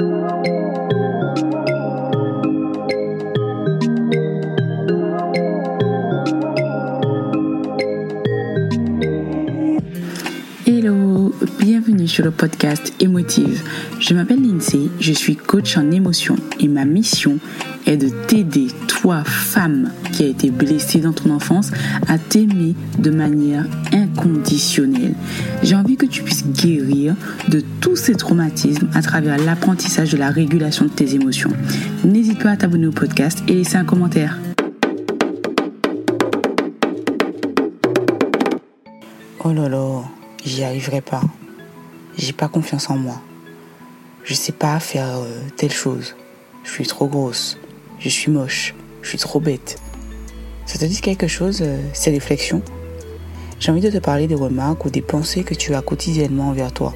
you. 0.00 0.59
Sur 12.06 12.24
le 12.24 12.30
podcast 12.30 12.92
Émotive. 13.00 13.62
Je 14.00 14.14
m'appelle 14.14 14.42
Lindsay, 14.42 14.88
je 15.00 15.12
suis 15.12 15.36
coach 15.36 15.76
en 15.76 15.90
émotion 15.90 16.36
et 16.58 16.66
ma 16.66 16.84
mission 16.84 17.38
est 17.86 17.96
de 17.96 18.08
t'aider, 18.26 18.68
toi, 18.88 19.22
femme 19.24 19.92
qui 20.12 20.24
a 20.24 20.26
été 20.26 20.50
blessée 20.50 21.00
dans 21.00 21.12
ton 21.12 21.30
enfance, 21.30 21.70
à 22.08 22.18
t'aimer 22.18 22.74
de 22.98 23.10
manière 23.10 23.64
inconditionnelle. 23.92 25.14
J'ai 25.62 25.76
envie 25.76 25.96
que 25.96 26.06
tu 26.06 26.22
puisses 26.22 26.46
guérir 26.46 27.14
de 27.48 27.62
tous 27.80 27.96
ces 27.96 28.14
traumatismes 28.14 28.88
à 28.94 29.02
travers 29.02 29.38
l'apprentissage 29.38 30.12
de 30.12 30.16
la 30.16 30.30
régulation 30.30 30.86
de 30.86 30.90
tes 30.90 31.14
émotions. 31.14 31.52
N'hésite 32.04 32.42
pas 32.42 32.50
à 32.50 32.56
t'abonner 32.56 32.86
au 32.86 32.92
podcast 32.92 33.42
et 33.46 33.54
laisser 33.54 33.76
un 33.76 33.84
commentaire. 33.84 34.38
Oh 39.44 39.52
là 39.52 39.68
là, 39.68 40.02
j'y 40.44 40.64
arriverai 40.64 41.00
pas 41.00 41.22
j'ai 42.20 42.32
pas 42.32 42.48
confiance 42.48 42.90
en 42.90 42.96
moi. 42.96 43.20
Je 44.24 44.34
sais 44.34 44.52
pas 44.52 44.78
faire 44.80 45.16
euh, 45.16 45.40
telle 45.56 45.72
chose. 45.72 46.16
Je 46.64 46.70
suis 46.70 46.86
trop 46.86 47.06
grosse. 47.06 47.58
Je 47.98 48.08
suis 48.08 48.30
moche. 48.30 48.74
Je 49.02 49.08
suis 49.08 49.18
trop 49.18 49.40
bête. 49.40 49.78
Ça 50.66 50.78
te 50.78 50.84
dit 50.84 51.00
quelque 51.00 51.26
chose, 51.26 51.62
euh, 51.62 51.80
ces 51.92 52.10
réflexions? 52.10 52.62
J'ai 53.58 53.72
envie 53.72 53.80
de 53.80 53.90
te 53.90 53.98
parler 53.98 54.26
des 54.26 54.34
remarques 54.34 54.84
ou 54.84 54.90
des 54.90 55.02
pensées 55.02 55.44
que 55.44 55.54
tu 55.54 55.74
as 55.74 55.82
quotidiennement 55.82 56.48
envers 56.48 56.72
toi, 56.72 56.94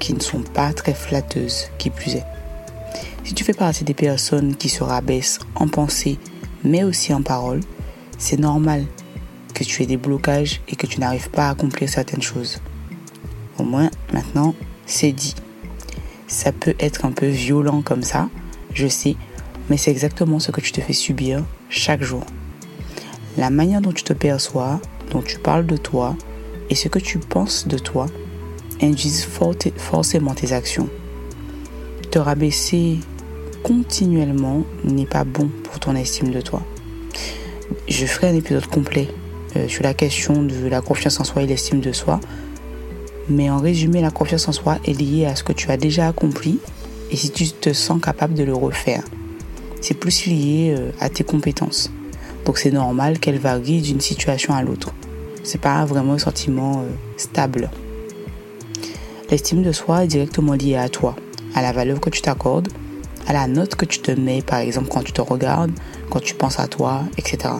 qui 0.00 0.14
ne 0.14 0.20
sont 0.20 0.40
pas 0.40 0.72
très 0.72 0.94
flatteuses, 0.94 1.66
qui 1.78 1.90
plus 1.90 2.16
est. 2.16 2.24
Si 3.24 3.34
tu 3.34 3.44
fais 3.44 3.52
partie 3.52 3.84
des 3.84 3.94
personnes 3.94 4.56
qui 4.56 4.68
se 4.68 4.82
rabaissent 4.82 5.38
en 5.54 5.68
pensée, 5.68 6.18
mais 6.62 6.84
aussi 6.84 7.12
en 7.12 7.22
parole, 7.22 7.60
c'est 8.18 8.38
normal 8.38 8.84
que 9.54 9.64
tu 9.64 9.82
aies 9.82 9.86
des 9.86 9.96
blocages 9.96 10.60
et 10.68 10.76
que 10.76 10.86
tu 10.86 11.00
n'arrives 11.00 11.30
pas 11.30 11.46
à 11.46 11.50
accomplir 11.50 11.88
certaines 11.88 12.22
choses. 12.22 12.60
Au 13.58 13.62
moins, 13.62 13.90
maintenant, 14.12 14.54
c'est 14.84 15.12
dit. 15.12 15.34
Ça 16.26 16.52
peut 16.52 16.74
être 16.80 17.04
un 17.04 17.12
peu 17.12 17.28
violent 17.28 17.80
comme 17.82 18.02
ça, 18.02 18.28
je 18.72 18.88
sais, 18.88 19.16
mais 19.70 19.76
c'est 19.76 19.90
exactement 19.90 20.40
ce 20.40 20.50
que 20.50 20.60
tu 20.60 20.72
te 20.72 20.80
fais 20.80 20.92
subir 20.92 21.44
chaque 21.68 22.02
jour. 22.02 22.24
La 23.36 23.50
manière 23.50 23.80
dont 23.80 23.92
tu 23.92 24.04
te 24.04 24.12
perçois, 24.12 24.80
dont 25.10 25.22
tu 25.22 25.38
parles 25.38 25.66
de 25.66 25.76
toi 25.76 26.16
et 26.70 26.74
ce 26.74 26.88
que 26.88 26.98
tu 26.98 27.18
penses 27.18 27.68
de 27.68 27.78
toi 27.78 28.06
induisent 28.82 29.28
forcément 29.76 30.34
tes 30.34 30.52
actions. 30.52 30.88
Te 32.10 32.18
rabaisser 32.18 32.98
continuellement 33.62 34.64
n'est 34.84 35.06
pas 35.06 35.24
bon 35.24 35.48
pour 35.64 35.78
ton 35.78 35.94
estime 35.94 36.30
de 36.30 36.40
toi. 36.40 36.62
Je 37.88 38.06
ferai 38.06 38.28
un 38.28 38.34
épisode 38.34 38.66
complet 38.66 39.08
euh, 39.56 39.68
sur 39.68 39.82
la 39.82 39.94
question 39.94 40.42
de 40.42 40.66
la 40.68 40.80
confiance 40.80 41.20
en 41.20 41.24
soi 41.24 41.42
et 41.42 41.46
l'estime 41.46 41.80
de 41.80 41.92
soi 41.92 42.20
mais 43.28 43.50
en 43.50 43.58
résumé, 43.58 44.00
la 44.00 44.10
confiance 44.10 44.48
en 44.48 44.52
soi 44.52 44.78
est 44.84 44.92
liée 44.92 45.26
à 45.26 45.34
ce 45.34 45.42
que 45.42 45.52
tu 45.52 45.70
as 45.70 45.76
déjà 45.76 46.08
accompli 46.08 46.58
et 47.10 47.16
si 47.16 47.30
tu 47.30 47.48
te 47.48 47.72
sens 47.72 48.00
capable 48.00 48.34
de 48.34 48.44
le 48.44 48.54
refaire. 48.54 49.02
C'est 49.80 49.94
plus 49.94 50.26
lié 50.26 50.74
euh, 50.76 50.90
à 51.00 51.08
tes 51.08 51.24
compétences. 51.24 51.90
Donc 52.44 52.58
c'est 52.58 52.70
normal 52.70 53.18
qu'elle 53.18 53.38
varie 53.38 53.80
d'une 53.80 54.00
situation 54.00 54.54
à 54.54 54.62
l'autre. 54.62 54.92
C'est 55.42 55.60
pas 55.60 55.84
vraiment 55.84 56.14
un 56.14 56.18
sentiment 56.18 56.80
euh, 56.80 56.90
stable. 57.16 57.70
L'estime 59.30 59.62
de 59.62 59.72
soi 59.72 60.04
est 60.04 60.08
directement 60.08 60.52
liée 60.52 60.76
à 60.76 60.88
toi, 60.88 61.16
à 61.54 61.62
la 61.62 61.72
valeur 61.72 62.00
que 62.00 62.10
tu 62.10 62.20
t'accordes, 62.20 62.68
à 63.26 63.32
la 63.32 63.46
note 63.46 63.74
que 63.74 63.86
tu 63.86 64.00
te 64.00 64.10
mets, 64.10 64.42
par 64.42 64.58
exemple 64.58 64.88
quand 64.88 65.02
tu 65.02 65.12
te 65.12 65.22
regardes, 65.22 65.72
quand 66.10 66.20
tu 66.20 66.34
penses 66.34 66.60
à 66.60 66.68
toi, 66.68 67.04
etc. 67.16 67.54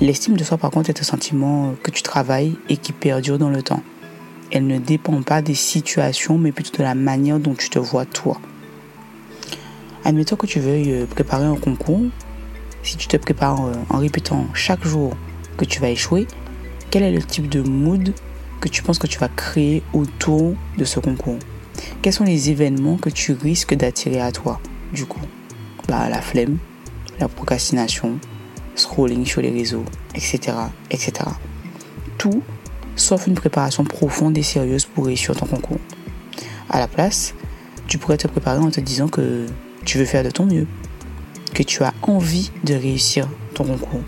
L'estime 0.00 0.36
de 0.36 0.44
soi, 0.44 0.56
par 0.56 0.70
contre, 0.70 0.90
est 0.90 1.00
un 1.00 1.04
sentiment 1.04 1.74
que 1.82 1.90
tu 1.90 2.02
travailles 2.02 2.56
et 2.68 2.76
qui 2.76 2.92
perdure 2.92 3.38
dans 3.38 3.50
le 3.50 3.62
temps 3.62 3.82
elle 4.52 4.66
ne 4.66 4.78
dépend 4.78 5.22
pas 5.22 5.42
des 5.42 5.54
situations, 5.54 6.38
mais 6.38 6.52
plutôt 6.52 6.78
de 6.78 6.82
la 6.82 6.94
manière 6.94 7.38
dont 7.38 7.54
tu 7.54 7.70
te 7.70 7.78
vois 7.78 8.04
toi. 8.04 8.40
Admettons 10.04 10.36
que 10.36 10.46
tu 10.46 10.60
veuilles 10.60 10.92
euh, 10.92 11.06
préparer 11.06 11.44
un 11.44 11.56
concours. 11.56 12.02
Si 12.82 12.96
tu 12.96 13.06
te 13.06 13.16
prépares 13.16 13.64
euh, 13.64 13.74
en 13.90 13.98
répétant 13.98 14.46
chaque 14.54 14.84
jour 14.84 15.12
que 15.56 15.64
tu 15.64 15.80
vas 15.80 15.90
échouer, 15.90 16.26
quel 16.90 17.02
est 17.02 17.12
le 17.12 17.22
type 17.22 17.48
de 17.48 17.60
mood 17.60 18.12
que 18.60 18.68
tu 18.68 18.82
penses 18.82 18.98
que 18.98 19.06
tu 19.06 19.18
vas 19.18 19.28
créer 19.28 19.82
autour 19.92 20.54
de 20.76 20.84
ce 20.84 20.98
concours? 20.98 21.38
Quels 22.02 22.12
sont 22.12 22.24
les 22.24 22.50
événements 22.50 22.96
que 22.96 23.10
tu 23.10 23.32
risques 23.32 23.74
d'attirer 23.74 24.20
à 24.20 24.32
toi 24.32 24.60
Du 24.92 25.06
coup, 25.06 25.20
bah, 25.86 26.08
la 26.08 26.20
flemme, 26.20 26.58
la 27.20 27.28
procrastination, 27.28 28.18
scrolling 28.80 29.24
sur 29.24 29.40
les 29.40 29.50
réseaux, 29.50 29.84
etc. 30.14 30.56
etc. 30.90 31.12
Tout 32.18 32.42
sauf 32.96 33.26
une 33.26 33.34
préparation 33.34 33.84
profonde 33.84 34.36
et 34.36 34.42
sérieuse 34.42 34.84
pour 34.84 35.06
réussir 35.06 35.34
ton 35.34 35.46
concours. 35.46 35.80
À 36.68 36.78
la 36.78 36.88
place, 36.88 37.34
tu 37.86 37.98
pourrais 37.98 38.16
te 38.16 38.28
préparer 38.28 38.58
en 38.58 38.70
te 38.70 38.80
disant 38.80 39.08
que 39.08 39.46
tu 39.84 39.98
veux 39.98 40.04
faire 40.04 40.22
de 40.22 40.30
ton 40.30 40.46
mieux, 40.46 40.66
que 41.54 41.62
tu 41.62 41.82
as 41.82 41.94
envie 42.02 42.50
de 42.64 42.74
réussir 42.74 43.28
ton 43.54 43.64
concours, 43.64 44.02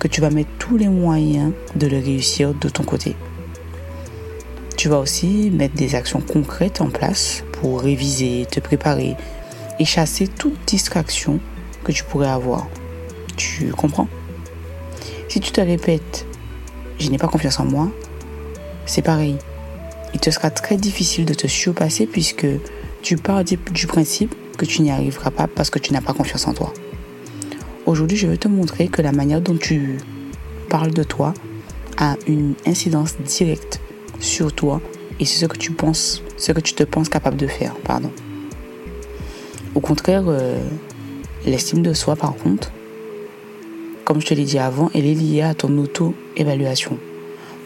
que 0.00 0.08
tu 0.08 0.20
vas 0.20 0.30
mettre 0.30 0.50
tous 0.58 0.76
les 0.76 0.88
moyens 0.88 1.52
de 1.76 1.86
le 1.86 1.98
réussir 1.98 2.54
de 2.54 2.68
ton 2.68 2.84
côté. 2.84 3.16
Tu 4.76 4.88
vas 4.88 4.98
aussi 4.98 5.50
mettre 5.50 5.74
des 5.74 5.96
actions 5.96 6.20
concrètes 6.20 6.80
en 6.80 6.88
place 6.88 7.42
pour 7.52 7.80
réviser, 7.82 8.46
te 8.50 8.60
préparer 8.60 9.16
et 9.80 9.84
chasser 9.84 10.28
toute 10.28 10.56
distraction 10.66 11.40
que 11.82 11.92
tu 11.92 12.04
pourrais 12.04 12.28
avoir. 12.28 12.68
Tu 13.38 13.70
comprends? 13.70 14.08
Si 15.28 15.38
tu 15.38 15.52
te 15.52 15.60
répètes, 15.60 16.26
je 16.98 17.08
n'ai 17.08 17.18
pas 17.18 17.28
confiance 17.28 17.60
en 17.60 17.64
moi, 17.64 17.88
c'est 18.84 19.00
pareil. 19.00 19.36
Il 20.12 20.18
te 20.18 20.28
sera 20.30 20.50
très 20.50 20.76
difficile 20.76 21.24
de 21.24 21.34
te 21.34 21.46
surpasser 21.46 22.06
puisque 22.06 22.48
tu 23.00 23.16
pars 23.16 23.44
du, 23.44 23.86
principe 23.86 24.34
que 24.56 24.64
tu 24.64 24.82
n'y 24.82 24.90
arriveras 24.90 25.30
pas 25.30 25.46
parce 25.46 25.70
que 25.70 25.78
tu 25.78 25.92
n'as 25.92 26.00
pas 26.00 26.14
confiance 26.14 26.48
en 26.48 26.52
toi. 26.52 26.74
Aujourd'hui, 27.86 28.16
je 28.16 28.26
vais 28.26 28.38
te 28.38 28.48
montrer 28.48 28.88
que 28.88 29.02
la 29.02 29.12
manière 29.12 29.40
dont 29.40 29.56
tu 29.56 29.98
parles 30.68 30.92
de 30.92 31.04
toi 31.04 31.32
a 31.96 32.16
une 32.26 32.54
incidence 32.66 33.18
directe 33.18 33.80
sur 34.18 34.52
toi 34.52 34.80
et 35.20 35.24
sur 35.24 35.38
ce 35.38 35.46
que 35.46 35.56
tu 35.56 35.70
penses, 35.70 36.22
ce 36.36 36.50
que 36.50 36.60
tu 36.60 36.74
te 36.74 36.82
penses 36.82 37.08
capable 37.08 37.36
de 37.36 37.46
faire, 37.46 37.76
pardon. 37.84 38.10
Au 39.76 39.80
contraire, 39.80 40.24
euh, 40.26 40.58
l'estime 41.46 41.82
de 41.82 41.92
soi, 41.92 42.16
par 42.16 42.34
contre, 42.34 42.72
comme 44.08 44.22
je 44.22 44.26
te 44.26 44.32
l'ai 44.32 44.44
dit 44.44 44.58
avant, 44.58 44.90
elle 44.94 45.04
est 45.04 45.12
liée 45.12 45.42
à 45.42 45.52
ton 45.52 45.76
auto-évaluation. 45.76 46.96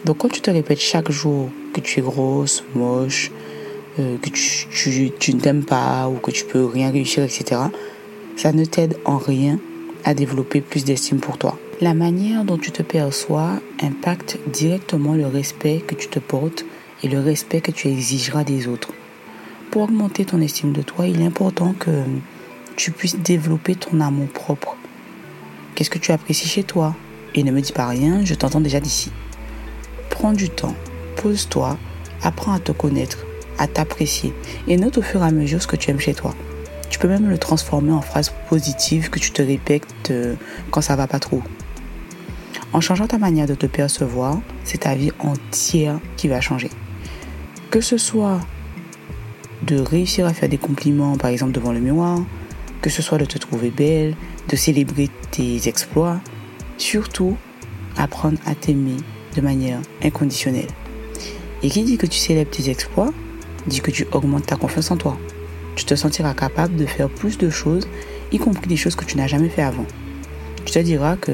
Donc 0.03 0.17
quand 0.17 0.27
tu 0.27 0.41
te 0.41 0.51
répètes 0.51 0.81
chaque 0.81 1.09
jour 1.09 1.49
que 1.73 1.79
tu 1.79 2.01
es 2.01 2.03
grosse, 2.03 2.65
moche, 2.75 3.31
euh, 3.97 4.17
que 4.17 4.29
tu, 4.29 5.11
tu, 5.17 5.35
ne 5.35 5.39
t'aimes 5.39 5.63
pas 5.63 6.09
ou 6.09 6.15
que 6.15 6.31
tu 6.31 6.43
peux 6.43 6.65
rien 6.65 6.91
réussir, 6.91 7.23
etc., 7.23 7.61
ça 8.35 8.51
ne 8.51 8.65
t'aide 8.65 8.97
en 9.05 9.19
rien 9.19 9.57
à 10.03 10.13
développer 10.13 10.59
plus 10.59 10.83
d'estime 10.83 11.21
pour 11.21 11.37
toi. 11.37 11.57
La 11.79 11.93
manière 11.93 12.43
dont 12.43 12.57
tu 12.57 12.73
te 12.73 12.83
perçois 12.83 13.51
impacte 13.81 14.37
directement 14.47 15.13
le 15.13 15.27
respect 15.27 15.81
que 15.87 15.95
tu 15.95 16.09
te 16.09 16.19
portes 16.19 16.65
et 17.03 17.07
le 17.07 17.21
respect 17.21 17.61
que 17.61 17.71
tu 17.71 17.87
exigeras 17.87 18.43
des 18.43 18.67
autres. 18.67 18.91
Pour 19.71 19.83
augmenter 19.83 20.25
ton 20.25 20.41
estime 20.41 20.73
de 20.73 20.81
toi, 20.81 21.07
il 21.07 21.21
est 21.21 21.25
important 21.25 21.73
que 21.79 22.03
tu 22.75 22.91
puisses 22.91 23.15
développer 23.15 23.75
ton 23.75 24.01
amour 24.01 24.27
propre. 24.27 24.75
Qu'est-ce 25.75 25.89
que 25.89 25.97
tu 25.97 26.11
apprécies 26.11 26.47
chez 26.47 26.63
toi? 26.63 26.95
Et 27.33 27.43
ne 27.43 27.51
me 27.51 27.59
dis 27.59 27.71
pas 27.71 27.87
rien, 27.87 28.23
je 28.23 28.35
t'entends 28.35 28.61
déjà 28.61 28.79
d'ici. 28.79 29.11
Prends 30.11 30.33
du 30.33 30.49
temps, 30.49 30.75
pose-toi, 31.15 31.77
apprends 32.21 32.53
à 32.53 32.59
te 32.59 32.71
connaître, 32.71 33.25
à 33.57 33.65
t'apprécier 33.65 34.33
et 34.67 34.77
note 34.77 34.99
au 34.99 35.01
fur 35.01 35.23
et 35.23 35.27
à 35.27 35.31
mesure 35.31 35.61
ce 35.61 35.67
que 35.67 35.75
tu 35.75 35.89
aimes 35.89 35.99
chez 35.99 36.13
toi. 36.13 36.35
Tu 36.91 36.99
peux 36.99 37.07
même 37.07 37.27
le 37.27 37.39
transformer 37.39 37.91
en 37.91 38.01
phrase 38.01 38.31
positive 38.49 39.09
que 39.09 39.17
tu 39.17 39.31
te 39.31 39.41
répètes 39.41 40.11
euh, 40.11 40.35
quand 40.69 40.81
ça 40.81 40.95
va 40.95 41.07
pas 41.07 41.17
trop. 41.17 41.41
En 42.71 42.79
changeant 42.79 43.07
ta 43.07 43.17
manière 43.17 43.47
de 43.47 43.55
te 43.55 43.65
percevoir, 43.65 44.39
c'est 44.63 44.81
ta 44.81 44.93
vie 44.93 45.11
entière 45.19 45.99
qui 46.17 46.27
va 46.27 46.39
changer. 46.39 46.69
Que 47.71 47.81
ce 47.81 47.97
soit 47.97 48.39
de 49.63 49.79
réussir 49.79 50.27
à 50.27 50.33
faire 50.33 50.49
des 50.49 50.59
compliments, 50.59 51.17
par 51.17 51.31
exemple 51.31 51.51
devant 51.51 51.71
le 51.71 51.79
miroir, 51.79 52.19
que 52.81 52.91
ce 52.91 53.01
soit 53.01 53.17
de 53.17 53.25
te 53.25 53.39
trouver 53.39 53.71
belle, 53.71 54.15
de 54.49 54.55
célébrer 54.55 55.09
tes 55.31 55.67
exploits, 55.67 56.19
surtout 56.77 57.37
apprendre 57.97 58.37
à 58.45 58.55
t'aimer 58.55 58.97
de 59.35 59.41
manière 59.41 59.79
inconditionnelle. 60.03 60.67
Et 61.61 61.69
qui 61.69 61.83
dit 61.83 61.97
que 61.97 62.05
tu 62.05 62.17
célèbres 62.17 62.51
tes 62.51 62.69
exploits, 62.69 63.13
dit 63.67 63.79
que 63.79 63.91
tu 63.91 64.05
augmentes 64.11 64.45
ta 64.45 64.55
confiance 64.55 64.91
en 64.91 64.97
toi. 64.97 65.17
Tu 65.75 65.85
te 65.85 65.95
sentiras 65.95 66.33
capable 66.33 66.75
de 66.75 66.85
faire 66.85 67.09
plus 67.09 67.37
de 67.37 67.49
choses, 67.49 67.87
y 68.31 68.37
compris 68.37 68.67
des 68.67 68.75
choses 68.75 68.95
que 68.95 69.05
tu 69.05 69.17
n'as 69.17 69.27
jamais 69.27 69.49
fait 69.49 69.61
avant. 69.61 69.85
Tu 70.65 70.73
te 70.73 70.79
diras 70.79 71.15
que 71.15 71.31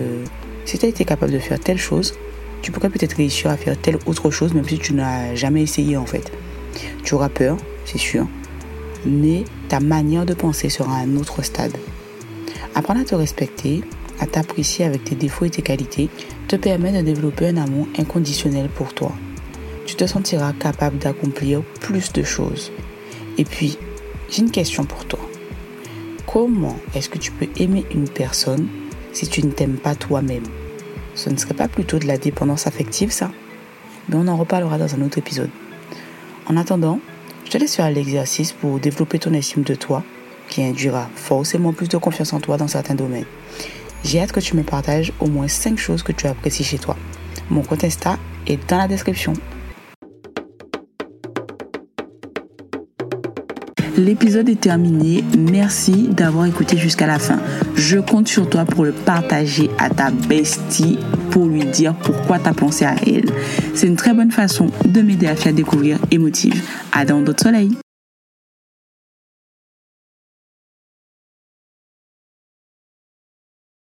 si 0.66 0.78
tu 0.78 0.86
as 0.86 0.90
été 0.90 1.06
capable 1.06 1.32
de 1.32 1.40
faire 1.40 1.60
telle 1.60 1.78
chose, 1.78 2.14
tu 2.62 2.72
pourrais 2.72 2.90
peut-être 2.90 3.14
réussir 3.14 3.50
à 3.50 3.58
faire 3.58 3.78
telle 3.78 3.98
autre 4.06 4.30
chose, 4.32 4.54
même 4.54 4.68
si 4.68 4.78
tu 4.78 4.94
n'as 4.94 5.34
jamais 5.36 5.64
essayé 5.64 5.98
en 5.98 6.06
fait. 6.06 6.32
Tu 7.04 7.14
auras 7.16 7.30
peur, 7.30 7.58
c'est 7.86 7.98
sûr, 7.98 8.28
mais 9.06 9.46
ta 9.68 9.80
manière 9.80 10.26
de 10.26 10.34
penser 10.34 10.70
sera 10.70 10.98
à 10.98 11.00
un 11.00 11.16
autre 11.16 11.42
stade. 11.42 11.76
Apprendre 12.80 13.02
à 13.02 13.04
te 13.04 13.14
respecter, 13.14 13.84
à 14.22 14.26
t'apprécier 14.26 14.86
avec 14.86 15.04
tes 15.04 15.16
défauts 15.16 15.44
et 15.44 15.50
tes 15.50 15.62
qualités, 15.62 16.08
te 16.48 16.56
permet 16.56 16.94
de 16.94 17.02
développer 17.02 17.50
un 17.50 17.58
amour 17.58 17.90
inconditionnel 17.98 18.70
pour 18.70 18.94
toi. 18.94 19.12
Tu 19.86 19.96
te 19.96 20.08
sentiras 20.08 20.54
capable 20.54 20.98
d'accomplir 20.98 21.62
plus 21.82 22.14
de 22.14 22.24
choses. 22.24 22.72
Et 23.38 23.44
puis, 23.44 23.78
j'ai 24.30 24.44
une 24.44 24.52
question 24.52 24.86
pour 24.86 25.04
toi. 25.04 25.20
Comment 26.26 26.80
est-ce 26.96 27.10
que 27.10 27.18
tu 27.18 27.34
peux 27.34 27.50
aimer 27.58 27.86
une 27.94 28.08
personne 28.08 28.70
si 29.12 29.28
tu 29.28 29.46
ne 29.46 29.52
t'aimes 29.52 29.76
pas 29.76 29.96
toi-même? 29.96 30.48
Ce 31.16 31.30
ne 31.30 31.36
serait 31.36 31.56
pas 31.56 31.68
plutôt 31.68 32.00
de 32.00 32.08
la 32.08 32.18
dépendance 32.18 32.66
affective, 32.66 33.12
ça? 33.12 33.30
Mais 34.08 34.16
on 34.16 34.30
en 34.30 34.38
reparlera 34.38 34.78
dans 34.78 34.96
un 34.96 35.02
autre 35.02 35.18
épisode. 35.18 35.52
En 36.46 36.56
attendant, 36.56 37.02
je 37.44 37.50
te 37.50 37.58
laisse 37.58 37.76
faire 37.76 37.92
l'exercice 37.92 38.54
pour 38.54 38.80
développer 38.80 39.20
ton 39.20 39.34
estime 39.34 39.64
de 39.64 39.76
toi, 39.76 40.02
qui 40.50 40.64
induira 40.64 41.08
forcément 41.16 41.72
plus 41.72 41.88
de 41.88 41.98
confiance 41.98 42.34
en 42.34 42.40
toi 42.40 42.58
dans 42.58 42.68
certains 42.68 42.96
domaines. 42.96 43.26
J'ai 44.04 44.20
hâte 44.20 44.32
que 44.32 44.40
tu 44.40 44.56
me 44.56 44.64
partages 44.64 45.14
au 45.20 45.28
moins 45.28 45.48
5 45.48 45.78
choses 45.78 46.04
que 46.04 46.12
tu 46.12 46.28
apprécies 46.28 46.64
chez 46.64 46.78
toi. 46.80 46.96
Mon 47.50 47.62
compte 47.62 47.84
est 47.84 48.70
dans 48.70 48.78
la 48.78 48.88
description. 48.88 49.34
L'épisode 53.98 54.48
est 54.48 54.62
terminé. 54.62 55.26
Merci 55.38 56.08
d'avoir 56.08 56.46
écouté 56.46 56.78
jusqu'à 56.78 57.06
la 57.06 57.20
fin. 57.20 57.38
Je 57.76 57.98
compte 57.98 58.30
sur 58.30 58.50
toi 58.50 58.64
pour 58.64 58.86
le 58.86 58.94
partager 58.94 59.70
à 59.78 59.90
ta 59.90 60.10
bestie 60.10 60.98
pour 61.32 61.48
lui 61.48 61.66
dire 61.66 61.94
pourquoi 61.96 62.40
tu 62.40 62.48
as 62.48 62.54
pensé 62.54 62.86
à 62.86 62.96
elle. 63.06 63.26
C'est 63.76 63.88
une 63.88 63.98
très 63.98 64.14
bonne 64.14 64.32
façon 64.32 64.68
de 64.86 65.02
m'aider 65.02 65.28
à 65.28 65.36
faire 65.36 65.54
découvrir 65.54 66.00
Émotive. 66.12 66.64
À 66.94 67.04
dans 67.04 67.22
d'autres 67.22 67.44
soleils. 67.44 67.72